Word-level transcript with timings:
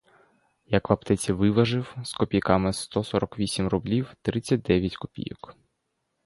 Як 0.65 0.89
в 0.89 0.93
аптеці 0.93 1.33
виважив— 1.33 1.95
з 2.03 2.13
копійками, 2.13 2.73
сто 2.73 3.03
сорок 3.03 3.39
вісім 3.39 3.67
рублів 3.67 4.13
тридцять 4.21 4.61
дев'ять 4.61 4.95
копійок. 4.97 5.55